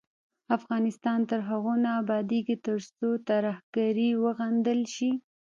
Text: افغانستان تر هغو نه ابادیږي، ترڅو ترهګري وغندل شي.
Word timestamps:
افغانستان 0.57 1.19
تر 1.29 1.39
هغو 1.49 1.73
نه 1.83 1.91
ابادیږي، 2.01 2.55
ترڅو 2.67 3.09
ترهګري 3.29 4.09
وغندل 4.23 4.81
شي. 4.95 5.11